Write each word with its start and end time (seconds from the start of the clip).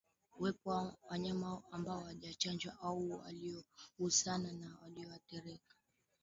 Uwepo 0.39 0.69
wa 0.69 0.95
wanyama 1.09 1.61
ambao 1.71 1.99
hawajachanjwa 1.99 2.77
au 2.81 3.11
waliogusana 3.11 4.51
na 4.51 4.77
walioathirika 4.83 5.75